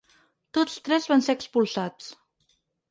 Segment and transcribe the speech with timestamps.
[0.57, 2.13] Tots tres van ser expulsats.